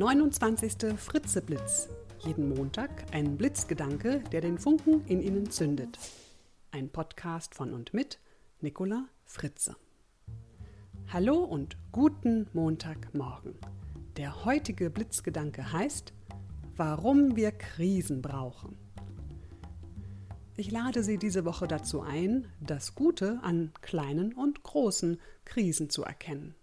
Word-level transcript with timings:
29. 0.00 0.96
Fritzeblitz. 0.96 1.90
Jeden 2.20 2.48
Montag 2.48 3.04
ein 3.12 3.36
Blitzgedanke, 3.36 4.24
der 4.32 4.40
den 4.40 4.56
Funken 4.56 5.04
in 5.04 5.20
Ihnen 5.20 5.50
zündet. 5.50 5.98
Ein 6.70 6.88
Podcast 6.88 7.54
von 7.54 7.74
und 7.74 7.92
mit 7.92 8.18
Nicola 8.62 9.04
Fritze. 9.26 9.76
Hallo 11.08 11.44
und 11.44 11.76
guten 11.92 12.48
Montagmorgen. 12.54 13.58
Der 14.16 14.46
heutige 14.46 14.88
Blitzgedanke 14.88 15.70
heißt, 15.70 16.14
warum 16.76 17.36
wir 17.36 17.52
Krisen 17.52 18.22
brauchen. 18.22 18.78
Ich 20.56 20.70
lade 20.70 21.02
Sie 21.02 21.18
diese 21.18 21.44
Woche 21.44 21.68
dazu 21.68 22.00
ein, 22.00 22.46
das 22.58 22.94
Gute 22.94 23.38
an 23.42 23.70
kleinen 23.82 24.32
und 24.32 24.62
großen 24.62 25.20
Krisen 25.44 25.90
zu 25.90 26.04
erkennen. 26.04 26.54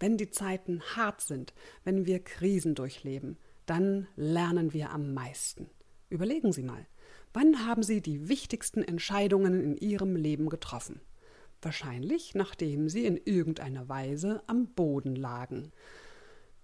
Wenn 0.00 0.16
die 0.16 0.30
Zeiten 0.30 0.80
hart 0.96 1.20
sind, 1.20 1.52
wenn 1.84 2.06
wir 2.06 2.24
Krisen 2.24 2.74
durchleben, 2.74 3.36
dann 3.66 4.08
lernen 4.16 4.72
wir 4.72 4.90
am 4.90 5.12
meisten. 5.12 5.68
Überlegen 6.08 6.52
Sie 6.52 6.62
mal, 6.62 6.86
wann 7.34 7.66
haben 7.66 7.82
Sie 7.82 8.00
die 8.00 8.28
wichtigsten 8.28 8.82
Entscheidungen 8.82 9.60
in 9.60 9.76
Ihrem 9.76 10.16
Leben 10.16 10.48
getroffen? 10.48 11.02
Wahrscheinlich, 11.60 12.34
nachdem 12.34 12.88
Sie 12.88 13.04
in 13.04 13.18
irgendeiner 13.18 13.90
Weise 13.90 14.42
am 14.46 14.68
Boden 14.68 15.14
lagen. 15.14 15.70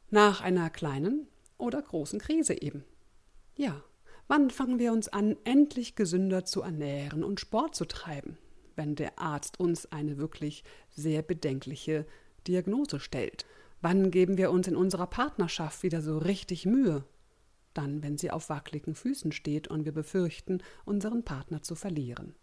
Nach 0.09 0.41
einer 0.41 0.71
kleinen 0.71 1.29
oder 1.59 1.83
großen 1.83 2.19
Krise 2.19 2.61
eben. 2.61 2.85
Ja, 3.55 3.85
wann 4.29 4.51
fangen 4.51 4.79
wir 4.79 4.93
uns 4.93 5.09
an, 5.09 5.37
endlich 5.45 5.95
gesünder 5.95 6.47
zu 6.47 6.63
ernähren 6.63 7.23
und 7.23 7.39
Sport 7.39 7.75
zu 7.75 7.85
treiben, 7.85 8.39
wenn 8.77 8.95
der 8.95 9.19
Arzt 9.19 9.61
uns 9.61 9.93
eine 9.93 10.17
wirklich 10.17 10.65
sehr 10.89 11.21
bedenkliche 11.21 12.07
Diagnose 12.47 13.01
stellt. 13.01 13.47
Wann 13.81 14.11
geben 14.11 14.39
wir 14.39 14.51
uns 14.51 14.69
in 14.69 14.77
unserer 14.77 15.07
Partnerschaft 15.07 15.83
wieder 15.83 16.01
so 16.01 16.19
richtig 16.19 16.67
Mühe? 16.67 17.05
Dann, 17.75 18.03
wenn 18.03 18.17
sie 18.17 18.31
auf 18.31 18.49
wackeligen 18.49 18.95
Füßen 18.95 19.33
steht 19.33 19.69
und 19.69 19.85
wir 19.85 19.93
befürchten, 19.93 20.63
unseren 20.85 21.25
Partner 21.25 21.63
zu 21.63 21.75
verlieren. 21.75 22.35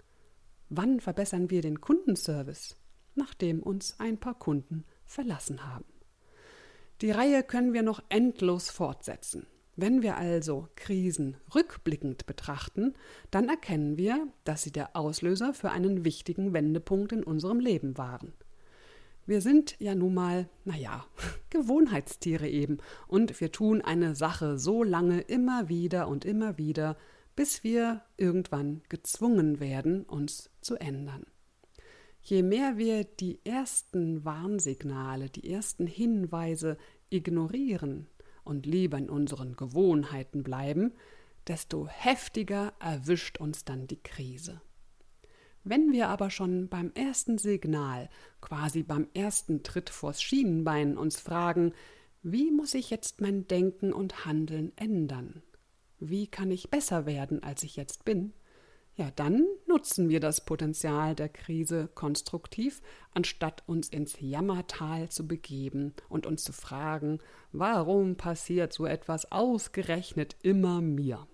Wann 0.70 1.00
verbessern 1.00 1.50
wir 1.50 1.62
den 1.62 1.82
Kundenservice? 1.82 2.78
Nachdem 3.16 3.62
uns 3.62 4.00
ein 4.00 4.20
paar 4.20 4.38
Kunden 4.38 4.86
verlassen 5.06 5.66
haben. 5.66 5.86
Die 7.02 7.12
Reihe 7.12 7.44
können 7.44 7.74
wir 7.74 7.84
noch 7.84 8.02
endlos 8.10 8.70
fortsetzen. 8.70 9.48
Wenn 9.76 10.04
wir 10.04 10.18
also 10.18 10.68
Krisen 10.76 11.36
rückblickend 11.56 12.28
betrachten, 12.28 12.94
dann 13.32 13.50
erkennen 13.50 13.98
wir, 13.98 14.28
dass 14.44 14.62
sie 14.62 14.72
der 14.72 14.96
Auslöser 14.96 15.54
für 15.54 15.72
einen 15.72 16.06
wichtigen 16.06 16.54
Wendepunkt 16.54 17.12
in 17.12 17.24
unserem 17.24 17.60
Leben 17.60 17.98
waren. 17.98 18.34
Wir 19.26 19.40
sind 19.40 19.76
ja 19.80 19.96
nun 19.96 20.14
mal, 20.14 20.50
naja, 20.66 21.06
Gewohnheitstiere 21.50 22.48
eben, 22.50 22.80
und 23.08 23.40
wir 23.40 23.52
tun 23.52 23.82
eine 23.82 24.16
Sache 24.16 24.58
so 24.58 24.84
lange 24.84 25.22
immer 25.22 25.70
wieder 25.70 26.08
und 26.08 26.26
immer 26.26 26.58
wieder, 26.58 26.98
bis 27.36 27.64
wir 27.64 28.02
irgendwann 28.18 28.82
gezwungen 28.90 29.60
werden, 29.60 30.04
uns 30.04 30.50
zu 30.62 30.76
ändern. 30.76 31.26
Je 32.22 32.44
mehr 32.44 32.78
wir 32.78 33.04
die 33.04 33.40
ersten 33.44 34.24
Warnsignale, 34.24 35.30
die 35.30 35.50
ersten 35.50 35.88
Hinweise 35.88 36.78
ignorieren 37.10 38.08
und 38.44 38.66
lieber 38.66 38.98
in 38.98 39.10
unseren 39.10 39.56
Gewohnheiten 39.56 40.44
bleiben, 40.44 40.94
desto 41.48 41.88
heftiger 41.88 42.74
erwischt 42.80 43.40
uns 43.40 43.66
dann 43.66 43.88
die 43.88 44.02
Krise. 44.02 44.62
Wenn 45.64 45.94
wir 45.94 46.10
aber 46.10 46.30
schon 46.30 46.68
beim 46.68 46.92
ersten 46.94 47.38
Signal, 47.38 48.10
quasi 48.42 48.84
beim 48.84 49.08
ersten 49.14 49.64
Tritt 49.64 49.90
vors 49.90 50.22
Schienenbein 50.22 50.98
uns 50.98 51.20
fragen, 51.20 51.74
wie 52.22 52.52
muss 52.52 52.74
ich 52.74 52.90
jetzt 52.90 53.22
mein 53.22 53.48
Denken 53.48 53.94
und 53.94 54.26
Handeln 54.26 54.74
ändern? 54.76 55.42
Wie 56.00 56.28
kann 56.28 56.52
ich 56.52 56.70
besser 56.70 57.06
werden, 57.06 57.44
als 57.44 57.64
ich 57.64 57.78
jetzt 57.78 58.04
bin? 58.04 58.34
Ja, 58.96 59.10
dann 59.10 59.48
nutzen 59.66 60.10
wir 60.10 60.20
das 60.20 60.46
Potenzial 60.46 61.16
der 61.16 61.30
Krise 61.30 61.90
konstruktiv, 61.96 62.82
anstatt 63.12 63.64
uns 63.66 63.90
ins 63.90 64.18
Jammertal 64.20 65.10
zu 65.10 65.28
begeben 65.28 65.94
und 66.10 66.28
uns 66.28 66.44
zu 66.44 66.54
fragen, 66.54 67.20
warum 67.52 68.18
passiert 68.18 68.74
so 68.74 68.86
etwas 68.86 69.32
ausgerechnet 69.32 70.36
immer 70.44 70.82
mir? 70.82 71.26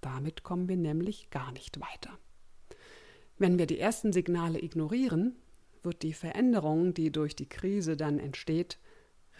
Damit 0.00 0.42
kommen 0.44 0.68
wir 0.68 0.78
nämlich 0.78 1.30
gar 1.30 1.52
nicht 1.52 1.80
weiter. 1.80 2.18
Wenn 3.40 3.58
wir 3.58 3.64
die 3.64 3.78
ersten 3.78 4.12
Signale 4.12 4.62
ignorieren, 4.62 5.34
wird 5.82 6.02
die 6.02 6.12
Veränderung, 6.12 6.92
die 6.92 7.10
durch 7.10 7.34
die 7.34 7.48
Krise 7.48 7.96
dann 7.96 8.18
entsteht, 8.18 8.78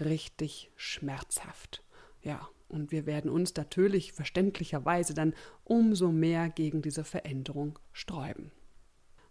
richtig 0.01 0.73
schmerzhaft. 0.75 1.85
Ja, 2.23 2.49
und 2.69 2.93
wir 2.93 3.05
werden 3.05 3.31
uns 3.31 3.55
natürlich 3.57 4.15
verständlicherweise 4.15 5.13
dann 5.13 5.35
umso 5.65 6.13
mehr 6.13 6.49
gegen 6.49 6.81
diese 6.81 7.05
Veränderung 7.05 7.79
sträuben. 7.93 8.53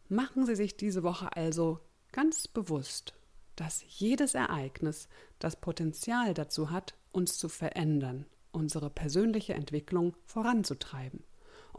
Machen 0.07 0.45
Sie 0.45 0.55
sich 0.55 0.77
diese 0.77 1.01
Woche 1.01 1.35
also 1.35 1.79
ganz 2.11 2.47
bewusst, 2.47 3.15
dass 3.55 3.83
jedes 3.87 4.35
Ereignis 4.35 5.09
das 5.39 5.59
Potenzial 5.59 6.35
dazu 6.35 6.69
hat, 6.69 6.93
uns 7.11 7.39
zu 7.39 7.49
verändern, 7.49 8.27
unsere 8.51 8.91
persönliche 8.91 9.55
Entwicklung 9.55 10.15
voranzutreiben. 10.25 11.23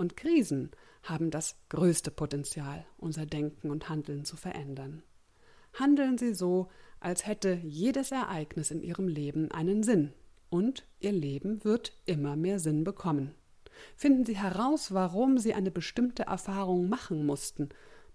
Und 0.01 0.17
Krisen 0.17 0.71
haben 1.03 1.31
das 1.31 1.57
größte 1.69 2.11
Potenzial, 2.11 2.87
unser 2.97 3.27
Denken 3.27 3.71
und 3.71 3.91
Handeln 3.91 4.25
zu 4.25 4.35
verändern. 4.35 5.03
Handeln 5.75 6.17
Sie 6.17 6.33
so, 6.33 6.71
als 7.01 7.27
hätte 7.27 7.61
jedes 7.63 8.11
Ereignis 8.11 8.71
in 8.71 8.81
Ihrem 8.81 9.09
Leben 9.09 9.51
einen 9.51 9.83
Sinn 9.83 10.15
und 10.49 10.87
Ihr 11.01 11.13
Leben 11.13 11.65
wird 11.65 11.93
immer 12.07 12.35
mehr 12.35 12.61
Sinn 12.61 12.83
bekommen. 12.83 13.35
Finden 13.95 14.25
Sie 14.25 14.39
heraus, 14.39 14.95
warum 14.95 15.37
Sie 15.37 15.53
eine 15.53 15.71
bestimmte 15.71 16.23
Erfahrung 16.23 16.89
machen 16.89 17.27
mussten, 17.27 17.69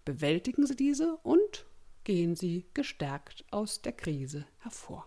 bewältigen 0.06 0.66
Sie 0.66 0.76
diese 0.76 1.18
und 1.18 1.68
gehen 2.04 2.36
Sie 2.36 2.66
gestärkt 2.74 3.46
aus 3.52 3.84
der 3.84 3.94
Krise 3.94 4.48
hervor. 4.58 5.06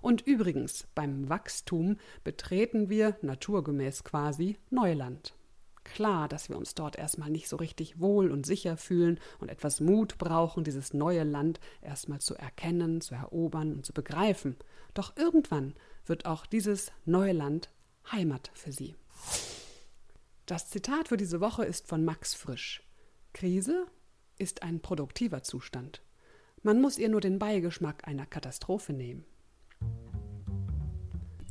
Und 0.00 0.22
übrigens, 0.22 0.88
beim 0.96 1.28
Wachstum 1.28 1.96
betreten 2.24 2.90
wir 2.90 3.16
naturgemäß 3.22 4.02
quasi 4.02 4.58
Neuland 4.68 5.36
klar, 5.84 6.28
dass 6.28 6.48
wir 6.48 6.56
uns 6.56 6.74
dort 6.74 6.96
erstmal 6.96 7.30
nicht 7.30 7.48
so 7.48 7.56
richtig 7.56 8.00
wohl 8.00 8.30
und 8.30 8.46
sicher 8.46 8.76
fühlen 8.76 9.20
und 9.38 9.50
etwas 9.50 9.80
Mut 9.80 10.18
brauchen, 10.18 10.64
dieses 10.64 10.94
neue 10.94 11.24
Land 11.24 11.60
erstmal 11.80 12.20
zu 12.20 12.34
erkennen, 12.34 13.00
zu 13.00 13.14
erobern 13.14 13.72
und 13.72 13.86
zu 13.86 13.92
begreifen. 13.92 14.56
Doch 14.94 15.16
irgendwann 15.16 15.74
wird 16.06 16.26
auch 16.26 16.46
dieses 16.46 16.92
neue 17.04 17.32
Land 17.32 17.70
Heimat 18.10 18.50
für 18.54 18.72
sie. 18.72 18.96
Das 20.46 20.68
Zitat 20.68 21.08
für 21.08 21.16
diese 21.16 21.40
Woche 21.40 21.64
ist 21.64 21.86
von 21.86 22.04
Max 22.04 22.34
Frisch. 22.34 22.82
Krise 23.32 23.86
ist 24.38 24.62
ein 24.62 24.80
produktiver 24.80 25.42
Zustand. 25.42 26.02
Man 26.62 26.80
muss 26.80 26.98
ihr 26.98 27.08
nur 27.08 27.20
den 27.20 27.38
Beigeschmack 27.38 28.06
einer 28.06 28.26
Katastrophe 28.26 28.92
nehmen. 28.92 29.24